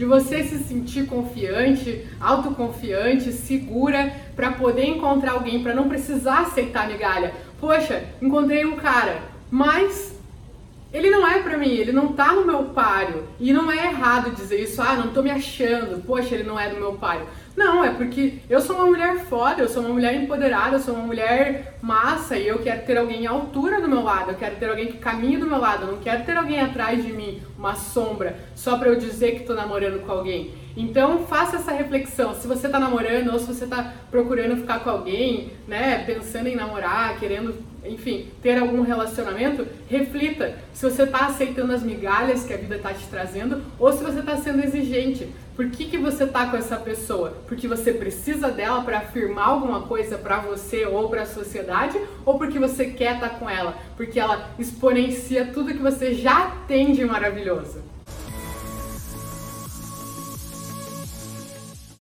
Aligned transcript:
de 0.00 0.06
você 0.06 0.42
se 0.44 0.60
sentir 0.60 1.04
confiante, 1.04 2.06
autoconfiante, 2.18 3.30
segura 3.34 4.10
para 4.34 4.52
poder 4.52 4.86
encontrar 4.86 5.32
alguém, 5.32 5.62
para 5.62 5.74
não 5.74 5.90
precisar 5.90 6.40
aceitar 6.40 6.88
migalha. 6.88 7.34
Poxa, 7.60 8.02
encontrei 8.22 8.64
um 8.64 8.76
cara, 8.76 9.18
mas 9.50 10.18
ele 10.92 11.10
não 11.10 11.26
é 11.26 11.40
pra 11.40 11.56
mim, 11.56 11.70
ele 11.70 11.92
não 11.92 12.12
tá 12.12 12.32
no 12.32 12.44
meu 12.44 12.64
páreo. 12.64 13.24
E 13.38 13.52
não 13.52 13.70
é 13.70 13.86
errado 13.86 14.34
dizer 14.34 14.60
isso, 14.60 14.82
ah, 14.82 14.94
não 14.96 15.08
tô 15.08 15.22
me 15.22 15.30
achando, 15.30 16.04
poxa, 16.04 16.34
ele 16.34 16.44
não 16.44 16.58
é 16.58 16.68
do 16.68 16.76
meu 16.76 16.94
páreo. 16.94 17.26
Não, 17.56 17.84
é 17.84 17.90
porque 17.90 18.38
eu 18.48 18.60
sou 18.60 18.76
uma 18.76 18.86
mulher 18.86 19.26
foda, 19.26 19.62
eu 19.62 19.68
sou 19.68 19.82
uma 19.82 19.92
mulher 19.92 20.14
empoderada, 20.14 20.76
eu 20.76 20.80
sou 20.80 20.94
uma 20.94 21.06
mulher 21.06 21.78
massa 21.82 22.36
e 22.36 22.46
eu 22.46 22.58
quero 22.58 22.86
ter 22.86 22.96
alguém 22.96 23.26
à 23.26 23.30
altura 23.30 23.80
do 23.80 23.88
meu 23.88 24.02
lado, 24.02 24.30
eu 24.30 24.36
quero 24.36 24.56
ter 24.56 24.68
alguém 24.68 24.86
que 24.86 24.98
caminhe 24.98 25.36
do 25.36 25.46
meu 25.46 25.58
lado, 25.58 25.84
eu 25.84 25.92
não 25.92 25.98
quero 25.98 26.24
ter 26.24 26.36
alguém 26.36 26.60
atrás 26.60 27.04
de 27.04 27.12
mim, 27.12 27.42
uma 27.58 27.74
sombra, 27.74 28.38
só 28.54 28.78
pra 28.78 28.88
eu 28.88 28.96
dizer 28.96 29.32
que 29.32 29.44
tô 29.44 29.54
namorando 29.54 30.04
com 30.04 30.12
alguém. 30.12 30.54
Então 30.76 31.26
faça 31.26 31.56
essa 31.56 31.72
reflexão, 31.72 32.34
se 32.34 32.46
você 32.46 32.68
tá 32.68 32.78
namorando 32.78 33.32
ou 33.32 33.38
se 33.38 33.46
você 33.46 33.66
tá 33.66 33.94
procurando 34.10 34.56
ficar 34.56 34.80
com 34.80 34.90
alguém, 34.90 35.52
né, 35.66 36.04
pensando 36.04 36.46
em 36.46 36.54
namorar, 36.54 37.18
querendo, 37.18 37.54
enfim, 37.84 38.28
ter 38.42 38.58
algum 38.58 38.82
relacionamento, 38.82 39.66
reflita 39.88 40.56
se 40.72 40.88
você 40.88 41.06
tá 41.06 41.26
aceitando 41.26 41.72
as 41.72 41.82
migalhas 41.82 42.44
que 42.44 42.52
a 42.52 42.56
vida 42.56 42.78
tá 42.78 42.92
te 42.92 43.06
trazendo 43.06 43.62
ou 43.78 43.92
se 43.92 44.02
você 44.02 44.22
tá 44.22 44.36
sendo 44.36 44.64
exigente. 44.64 45.28
Por 45.56 45.68
que, 45.68 45.84
que 45.86 45.98
você 45.98 46.26
tá 46.26 46.46
com 46.46 46.56
essa 46.56 46.76
pessoa? 46.76 47.36
Porque 47.46 47.68
você 47.68 47.92
precisa 47.92 48.50
dela 48.50 48.82
para 48.82 48.98
afirmar 48.98 49.48
alguma 49.48 49.82
coisa 49.82 50.16
para 50.16 50.38
você 50.38 50.86
ou 50.86 51.10
para 51.10 51.22
a 51.22 51.26
sociedade 51.26 52.00
ou 52.24 52.38
porque 52.38 52.58
você 52.58 52.86
quer 52.86 53.16
estar 53.16 53.28
tá 53.28 53.34
com 53.34 53.50
ela? 53.50 53.76
Porque 53.94 54.18
ela 54.18 54.48
exponencia 54.58 55.50
tudo 55.52 55.74
que 55.74 55.78
você 55.78 56.14
já 56.14 56.56
tem 56.66 56.92
de 56.92 57.04
maravilhoso. 57.04 57.82